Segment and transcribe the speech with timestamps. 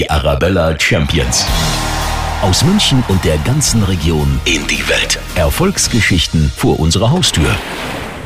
[0.00, 1.44] Die Arabella Champions.
[2.40, 5.18] Aus München und der ganzen Region in die Welt.
[5.34, 7.54] Erfolgsgeschichten vor unserer Haustür.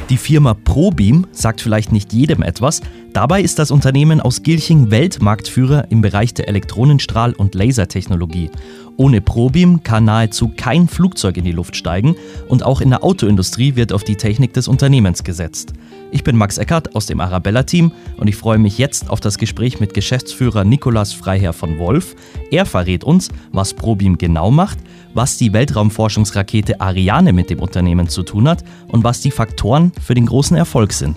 [0.09, 2.81] Die Firma ProBeam sagt vielleicht nicht jedem etwas.
[3.15, 8.51] Dabei ist das Unternehmen aus Gilching Weltmarktführer im Bereich der Elektronenstrahl- und Lasertechnologie.
[8.97, 12.17] Ohne ProBeam kann nahezu kein Flugzeug in die Luft steigen
[12.49, 15.75] und auch in der Autoindustrie wird auf die Technik des Unternehmens gesetzt.
[16.11, 19.79] Ich bin Max Eckert aus dem Arabella-Team und ich freue mich jetzt auf das Gespräch
[19.79, 22.17] mit Geschäftsführer Nikolas Freiherr von Wolf.
[22.51, 24.79] Er verrät uns, was ProBeam genau macht,
[25.15, 30.15] was die Weltraumforschungsrakete Ariane mit dem Unternehmen zu tun hat und was die Faktoren für
[30.15, 31.17] den großen Erfolg sind.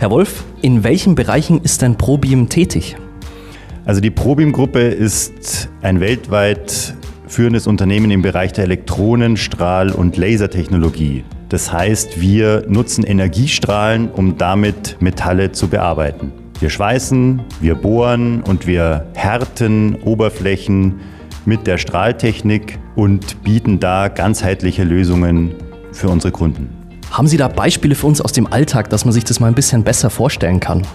[0.00, 2.96] Herr Wolf, in welchen Bereichen ist denn ProBeam tätig?
[3.84, 6.94] Also die ProBeam-Gruppe ist ein weltweit
[7.26, 11.24] führendes Unternehmen im Bereich der Elektronen-, Strahl- und Lasertechnologie.
[11.48, 16.32] Das heißt, wir nutzen Energiestrahlen, um damit Metalle zu bearbeiten.
[16.60, 21.00] Wir schweißen, wir bohren und wir härten Oberflächen
[21.44, 25.56] mit der Strahltechnik und bieten da ganzheitliche Lösungen
[25.90, 26.77] für unsere Kunden.
[27.18, 29.54] Haben Sie da Beispiele für uns aus dem Alltag, dass man sich das mal ein
[29.56, 30.86] bisschen besser vorstellen kann?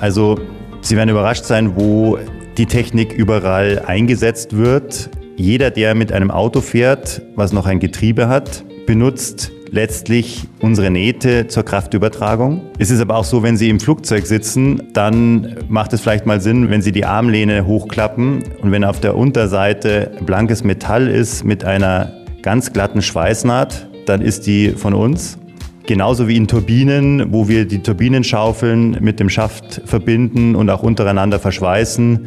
[0.00, 0.40] Also,
[0.80, 2.18] Sie werden überrascht sein, wo
[2.56, 5.10] die Technik überall eingesetzt wird.
[5.36, 11.46] Jeder, der mit einem Auto fährt, was noch ein Getriebe hat, benutzt letztlich unsere Nähte
[11.46, 12.62] zur Kraftübertragung.
[12.78, 16.40] Es ist aber auch so, wenn Sie im Flugzeug sitzen, dann macht es vielleicht mal
[16.40, 21.66] Sinn, wenn Sie die Armlehne hochklappen und wenn auf der Unterseite blankes Metall ist mit
[21.66, 25.38] einer ganz glatten Schweißnaht, dann ist die von uns.
[25.86, 31.38] Genauso wie in Turbinen, wo wir die Turbinenschaufeln mit dem Schaft verbinden und auch untereinander
[31.38, 32.26] verschweißen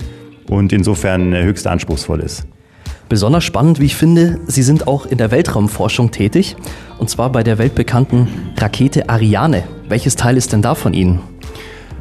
[0.49, 2.47] und insofern höchst anspruchsvoll ist.
[3.07, 6.55] Besonders spannend, wie ich finde, Sie sind auch in der Weltraumforschung tätig,
[6.97, 9.63] und zwar bei der weltbekannten Rakete Ariane.
[9.89, 11.19] Welches Teil ist denn da von Ihnen?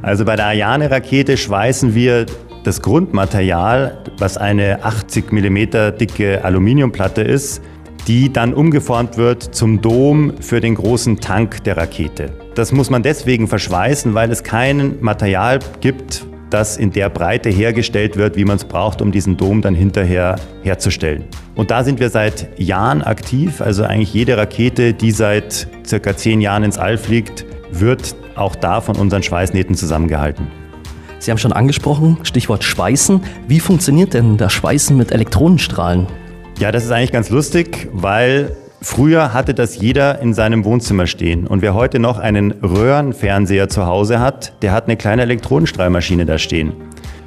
[0.03, 2.27] Also bei der Ariane-Rakete schweißen wir
[2.64, 5.56] das Grundmaterial, was eine 80 mm
[5.98, 7.61] dicke Aluminiumplatte ist,
[8.06, 12.33] die dann umgeformt wird zum Dom für den großen Tank der Rakete.
[12.55, 18.16] Das muss man deswegen verschweißen, weil es kein Material gibt, das in der Breite hergestellt
[18.16, 21.24] wird, wie man es braucht, um diesen Dom dann hinterher herzustellen.
[21.55, 23.60] Und da sind wir seit Jahren aktiv.
[23.60, 28.80] Also eigentlich jede Rakete, die seit circa zehn Jahren ins All fliegt, wird auch da
[28.80, 30.48] von unseren Schweißnähten zusammengehalten.
[31.18, 33.20] Sie haben schon angesprochen, Stichwort Schweißen.
[33.46, 36.06] Wie funktioniert denn das Schweißen mit Elektronenstrahlen?
[36.60, 41.46] Ja, das ist eigentlich ganz lustig, weil Früher hatte das jeder in seinem Wohnzimmer stehen.
[41.46, 46.38] Und wer heute noch einen Röhrenfernseher zu Hause hat, der hat eine kleine Elektronenstrahlmaschine da
[46.38, 46.72] stehen.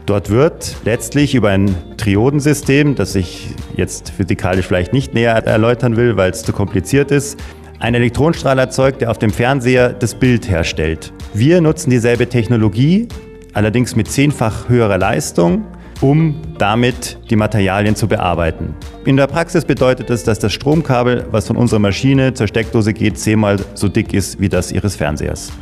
[0.07, 6.15] Dort wird letztlich über ein Triodensystem, das ich jetzt physikalisch vielleicht nicht näher erläutern will,
[6.17, 7.39] weil es zu kompliziert ist,
[7.79, 11.11] ein Elektronenstrahl erzeugt, der auf dem Fernseher das Bild herstellt.
[11.33, 13.07] Wir nutzen dieselbe Technologie,
[13.53, 15.65] allerdings mit zehnfach höherer Leistung
[16.03, 18.75] um damit die Materialien zu bearbeiten.
[19.06, 23.18] In der Praxis bedeutet es, dass das Stromkabel, was von unserer Maschine zur Steckdose geht,
[23.18, 25.53] zehnmal so dick ist wie das Ihres Fernsehers.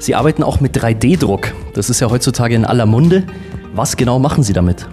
[0.00, 1.54] Sie arbeiten auch mit 3D-Druck.
[1.74, 3.22] Das ist ja heutzutage in aller Munde.
[3.72, 4.88] Was genau machen Sie damit?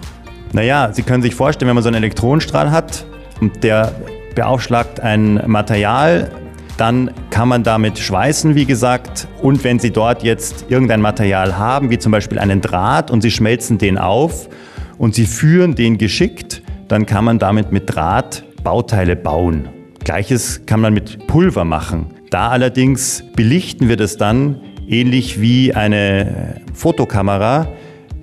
[0.52, 3.04] Naja, Sie können sich vorstellen, wenn man so einen Elektronenstrahl hat
[3.40, 3.92] und der
[4.36, 6.30] beaufschlagt ein Material,
[6.76, 9.26] dann kann man damit schweißen, wie gesagt.
[9.42, 13.32] Und wenn Sie dort jetzt irgendein Material haben, wie zum Beispiel einen Draht, und Sie
[13.32, 14.48] schmelzen den auf
[14.98, 19.68] und Sie führen den geschickt, dann kann man damit mit Draht Bauteile bauen.
[20.04, 22.06] Gleiches kann man mit Pulver machen.
[22.30, 27.68] Da allerdings belichten wir das dann ähnlich wie eine Fotokamera,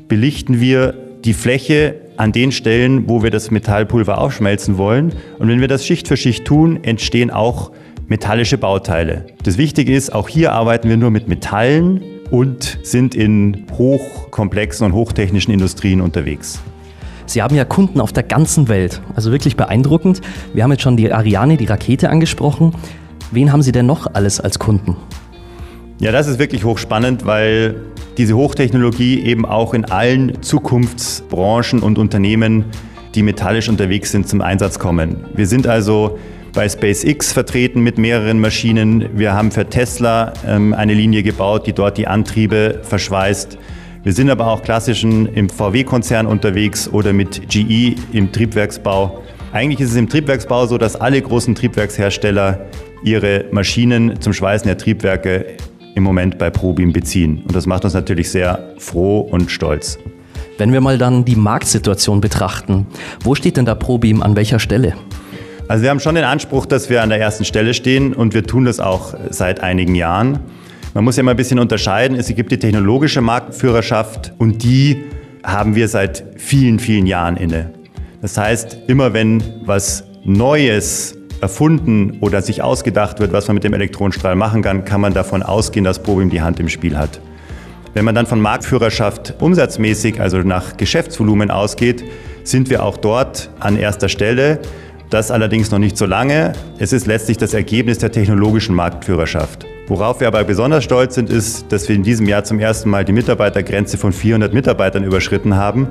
[0.08, 5.14] belichten wir die Fläche an den Stellen, wo wir das Metallpulver aufschmelzen wollen.
[5.40, 7.72] Und wenn wir das Schicht für Schicht tun, entstehen auch
[8.08, 9.26] metallische Bauteile.
[9.44, 12.02] Das Wichtige ist, auch hier arbeiten wir nur mit Metallen
[12.34, 16.60] und sind in hochkomplexen und hochtechnischen Industrien unterwegs.
[17.28, 20.20] Sie haben ja Kunden auf der ganzen Welt, also wirklich beeindruckend.
[20.52, 22.74] Wir haben jetzt schon die Ariane, die Rakete angesprochen.
[23.32, 24.98] Wen haben Sie denn noch alles als Kunden?
[26.00, 27.76] Ja, das ist wirklich hochspannend, weil
[28.18, 32.66] diese Hochtechnologie eben auch in allen Zukunftsbranchen und Unternehmen,
[33.14, 35.18] die metallisch unterwegs sind, zum Einsatz kommen.
[35.36, 36.18] Wir sind also
[36.54, 39.10] bei SpaceX vertreten mit mehreren Maschinen.
[39.18, 43.58] Wir haben für Tesla ähm, eine Linie gebaut, die dort die Antriebe verschweißt.
[44.04, 49.24] Wir sind aber auch klassischen im VW-Konzern unterwegs oder mit GE im Triebwerksbau.
[49.52, 52.66] Eigentlich ist es im Triebwerksbau so, dass alle großen Triebwerkshersteller
[53.04, 55.58] ihre Maschinen zum Schweißen der Triebwerke
[55.96, 57.44] im Moment bei ProBeam beziehen.
[57.48, 59.98] Und das macht uns natürlich sehr froh und stolz.
[60.58, 62.86] Wenn wir mal dann die Marktsituation betrachten,
[63.24, 64.94] wo steht denn da ProBeam an welcher Stelle?
[65.68, 68.44] Also wir haben schon den Anspruch, dass wir an der ersten Stelle stehen und wir
[68.44, 70.40] tun das auch seit einigen Jahren.
[70.94, 72.18] Man muss ja mal ein bisschen unterscheiden.
[72.18, 75.06] Es gibt die technologische Marktführerschaft und die
[75.44, 77.72] haben wir seit vielen, vielen Jahren inne.
[78.22, 83.74] Das heißt, immer wenn was Neues erfunden oder sich ausgedacht wird, was man mit dem
[83.74, 87.20] Elektronenstrahl machen kann, kann man davon ausgehen, dass Probium die Hand im Spiel hat.
[87.94, 92.04] Wenn man dann von Marktführerschaft umsatzmäßig, also nach Geschäftsvolumen ausgeht,
[92.44, 94.60] sind wir auch dort an erster Stelle.
[95.14, 96.54] Das allerdings noch nicht so lange.
[96.80, 99.64] Es ist letztlich das Ergebnis der technologischen Marktführerschaft.
[99.88, 103.06] Worauf wir aber besonders stolz sind, ist, dass wir in diesem Jahr zum ersten Mal
[103.06, 105.88] die Mitarbeitergrenze von 400 Mitarbeitern überschritten haben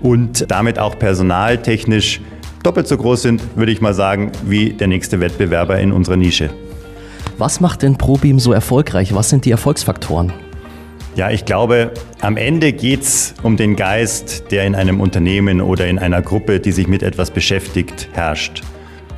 [0.00, 2.22] und damit auch personaltechnisch
[2.62, 6.48] doppelt so groß sind, würde ich mal sagen, wie der nächste Wettbewerber in unserer Nische.
[7.36, 9.14] Was macht denn ProBeam so erfolgreich?
[9.14, 10.32] Was sind die Erfolgsfaktoren?
[11.16, 15.86] Ja, ich glaube, am Ende geht es um den Geist, der in einem Unternehmen oder
[15.86, 18.62] in einer Gruppe, die sich mit etwas beschäftigt, herrscht.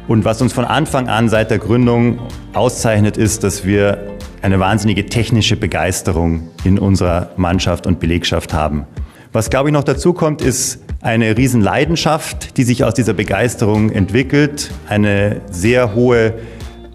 [0.07, 2.19] Und was uns von Anfang an seit der Gründung
[2.53, 8.87] auszeichnet, ist, dass wir eine wahnsinnige technische Begeisterung in unserer Mannschaft und Belegschaft haben.
[9.33, 14.71] Was, glaube ich, noch dazu kommt, ist eine Riesenleidenschaft, die sich aus dieser Begeisterung entwickelt,
[14.87, 16.35] eine sehr hohe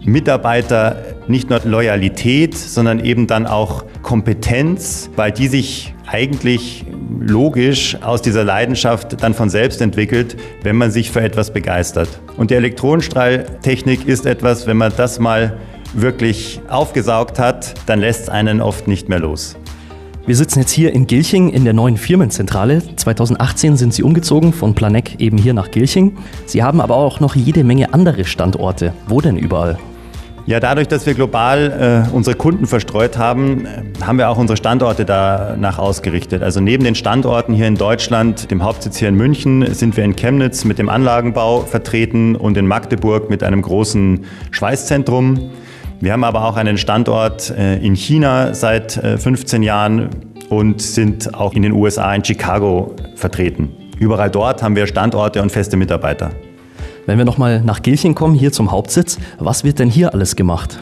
[0.04, 6.84] Mitarbeiter nicht nur Loyalität, sondern eben dann auch Kompetenz, weil die sich eigentlich
[7.20, 12.08] logisch aus dieser Leidenschaft dann von selbst entwickelt, wenn man sich für etwas begeistert.
[12.36, 15.58] Und die Elektronenstrahltechnik ist etwas, wenn man das mal
[15.94, 19.56] wirklich aufgesaugt hat, dann lässt es einen oft nicht mehr los.
[20.24, 22.80] Wir sitzen jetzt hier in Gilching in der neuen Firmenzentrale.
[22.94, 26.16] 2018 sind Sie umgezogen von Planegg eben hier nach Gilching.
[26.46, 28.92] Sie haben aber auch noch jede Menge andere Standorte.
[29.08, 29.78] Wo denn überall?
[30.44, 34.56] Ja, dadurch, dass wir global äh, unsere Kunden verstreut haben, äh, haben wir auch unsere
[34.56, 36.42] Standorte danach ausgerichtet.
[36.42, 40.16] Also neben den Standorten hier in Deutschland, dem Hauptsitz hier in München, sind wir in
[40.16, 45.50] Chemnitz mit dem Anlagenbau vertreten und in Magdeburg mit einem großen Schweißzentrum.
[46.00, 50.10] Wir haben aber auch einen Standort äh, in China seit äh, 15 Jahren
[50.48, 53.70] und sind auch in den USA in Chicago vertreten.
[54.00, 56.32] Überall dort haben wir Standorte und feste Mitarbeiter.
[57.04, 60.78] Wenn wir nochmal nach Gilching kommen, hier zum Hauptsitz, was wird denn hier alles gemacht?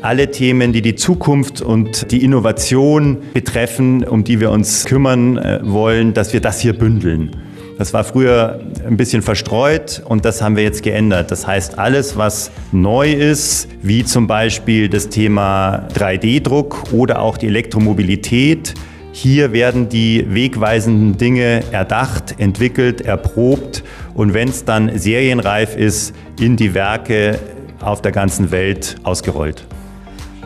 [0.00, 5.58] Alle Themen, die die Zukunft und die Innovation betreffen, um die wir uns kümmern äh,
[5.64, 7.32] wollen, dass wir das hier bündeln.
[7.78, 11.32] Das war früher ein bisschen verstreut und das haben wir jetzt geändert.
[11.32, 17.48] Das heißt, alles, was neu ist, wie zum Beispiel das Thema 3D-Druck oder auch die
[17.48, 18.74] Elektromobilität,
[19.20, 23.82] hier werden die wegweisenden Dinge erdacht, entwickelt, erprobt
[24.14, 27.40] und wenn es dann serienreif ist, in die Werke
[27.80, 29.66] auf der ganzen Welt ausgerollt.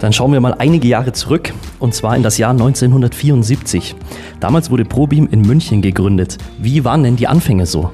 [0.00, 3.94] Dann schauen wir mal einige Jahre zurück, und zwar in das Jahr 1974.
[4.40, 6.38] Damals wurde ProBeam in München gegründet.
[6.58, 7.90] Wie waren denn die Anfänge so?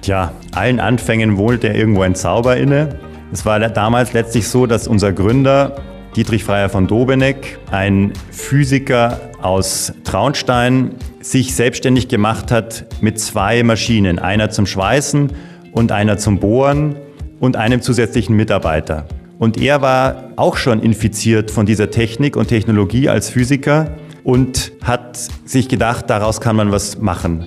[0.00, 2.96] Tja, allen Anfängen wohnt ja irgendwo ein Zauber inne.
[3.32, 5.76] Es war damals letztlich so, dass unser Gründer
[6.16, 14.18] Dietrich Freier von Dobeneck, ein Physiker aus Traunstein, sich selbstständig gemacht hat mit zwei Maschinen,
[14.18, 15.32] einer zum Schweißen
[15.72, 16.96] und einer zum Bohren
[17.38, 19.06] und einem zusätzlichen Mitarbeiter.
[19.38, 25.16] Und er war auch schon infiziert von dieser Technik und Technologie als Physiker und hat
[25.44, 27.46] sich gedacht, daraus kann man was machen.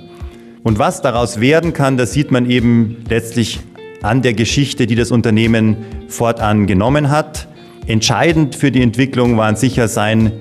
[0.64, 3.60] Und was daraus werden kann, das sieht man eben letztlich
[4.02, 5.78] an der Geschichte, die das Unternehmen
[6.08, 7.48] fortan genommen hat.
[7.86, 10.32] Entscheidend für die Entwicklung waren sicher sein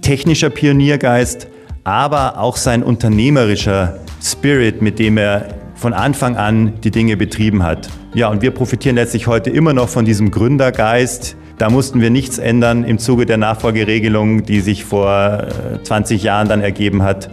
[0.00, 1.48] technischer Pioniergeist,
[1.82, 7.88] aber auch sein unternehmerischer Spirit, mit dem er von Anfang an die Dinge betrieben hat.
[8.14, 11.36] Ja, und wir profitieren letztlich heute immer noch von diesem Gründergeist.
[11.58, 15.48] Da mussten wir nichts ändern im Zuge der Nachfolgeregelung, die sich vor
[15.82, 17.28] 20 äh, Jahren dann ergeben hat.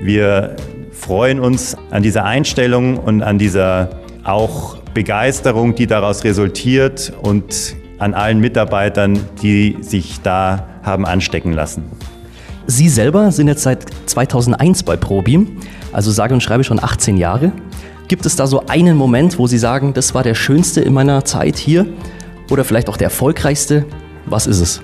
[0.00, 0.56] Wir
[0.92, 3.90] freuen uns an dieser Einstellung und an dieser
[4.24, 11.84] auch Begeisterung, die daraus resultiert und an allen Mitarbeitern, die sich da haben anstecken lassen.
[12.66, 15.58] Sie selber sind jetzt seit 2001 bei ProBeam,
[15.92, 17.52] also sage und schreibe schon 18 Jahre.
[18.08, 21.24] Gibt es da so einen Moment, wo Sie sagen, das war der schönste in meiner
[21.24, 21.86] Zeit hier
[22.50, 23.86] oder vielleicht auch der erfolgreichste?
[24.26, 24.82] Was ist es?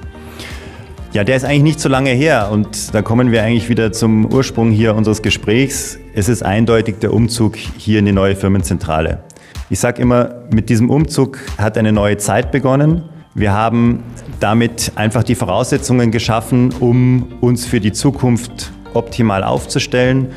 [1.12, 4.32] Ja, der ist eigentlich nicht so lange her und da kommen wir eigentlich wieder zum
[4.32, 5.98] Ursprung hier unseres Gesprächs.
[6.14, 9.22] Es ist eindeutig der Umzug hier in die neue Firmenzentrale.
[9.70, 13.02] Ich sage immer, mit diesem Umzug hat eine neue Zeit begonnen.
[13.34, 14.02] Wir haben
[14.40, 20.28] damit einfach die Voraussetzungen geschaffen, um uns für die Zukunft optimal aufzustellen,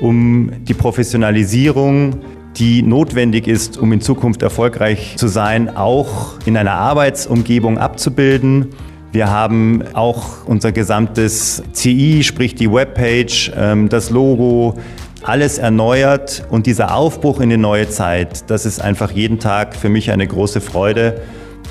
[0.00, 2.20] um die Professionalisierung,
[2.56, 8.68] die notwendig ist, um in Zukunft erfolgreich zu sein, auch in einer Arbeitsumgebung abzubilden.
[9.10, 14.76] Wir haben auch unser gesamtes CI, sprich die Webpage, ähm, das Logo,
[15.24, 19.88] alles erneuert und dieser Aufbruch in die neue Zeit, das ist einfach jeden Tag für
[19.88, 21.22] mich eine große Freude.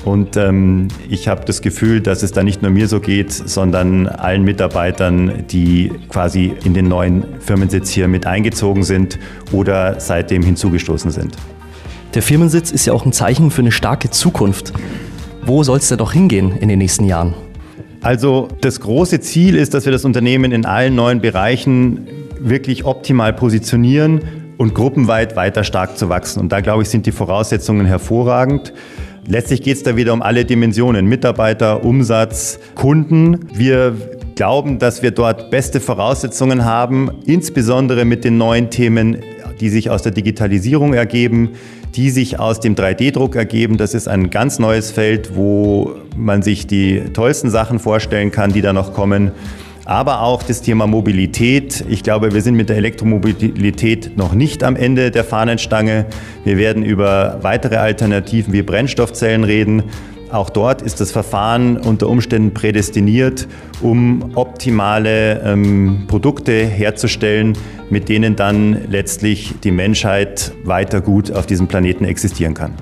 [0.04, 4.06] Und ähm, ich habe das Gefühl, dass es da nicht nur mir so geht, sondern
[4.06, 9.18] allen Mitarbeitern, die quasi in den neuen Firmensitz hier mit eingezogen sind
[9.50, 11.36] oder seitdem hinzugestoßen sind.
[12.12, 14.72] Der Firmensitz ist ja auch ein Zeichen für eine starke Zukunft.
[15.42, 17.34] Wo soll es denn doch hingehen in den nächsten Jahren?
[18.04, 22.06] Also das große Ziel ist, dass wir das Unternehmen in allen neuen Bereichen
[22.38, 24.20] wirklich optimal positionieren
[24.58, 26.40] und gruppenweit weiter stark zu wachsen.
[26.40, 28.74] Und da, glaube ich, sind die Voraussetzungen hervorragend.
[29.26, 33.48] Letztlich geht es da wieder um alle Dimensionen, Mitarbeiter, Umsatz, Kunden.
[33.54, 33.96] Wir
[34.34, 39.22] glauben, dass wir dort beste Voraussetzungen haben, insbesondere mit den neuen Themen,
[39.60, 41.52] die sich aus der Digitalisierung ergeben,
[41.94, 43.76] die sich aus dem 3D-Druck ergeben.
[43.76, 48.62] Das ist ein ganz neues Feld, wo man sich die tollsten Sachen vorstellen kann, die
[48.62, 49.32] da noch kommen
[49.84, 51.84] aber auch das Thema Mobilität.
[51.88, 56.06] Ich glaube, wir sind mit der Elektromobilität noch nicht am Ende der Fahnenstange.
[56.44, 59.84] Wir werden über weitere Alternativen wie Brennstoffzellen reden.
[60.34, 63.46] Auch dort ist das Verfahren unter Umständen prädestiniert,
[63.80, 67.56] um optimale ähm, Produkte herzustellen,
[67.88, 72.74] mit denen dann letztlich die Menschheit weiter gut auf diesem Planeten existieren kann.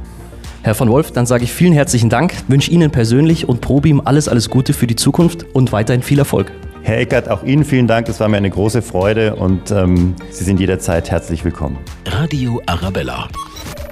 [0.62, 4.28] Herr von Wolf, dann sage ich vielen herzlichen Dank, wünsche Ihnen persönlich und ProBeam alles,
[4.28, 6.52] alles Gute für die Zukunft und weiterhin viel Erfolg.
[6.80, 8.08] Herr Eckert, auch Ihnen vielen Dank.
[8.08, 11.76] Es war mir eine große Freude und ähm, Sie sind jederzeit herzlich willkommen.
[12.06, 13.28] Radio Arabella.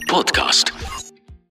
[0.08, 0.72] Podcast.